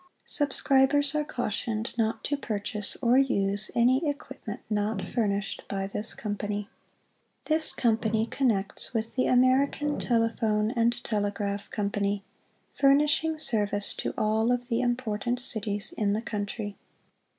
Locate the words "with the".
8.95-9.27